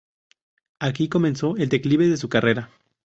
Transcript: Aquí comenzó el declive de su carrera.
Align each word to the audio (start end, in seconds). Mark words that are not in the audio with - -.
Aquí 0.79 1.09
comenzó 1.09 1.55
el 1.57 1.69
declive 1.69 2.07
de 2.09 2.17
su 2.17 2.27
carrera. 2.27 2.71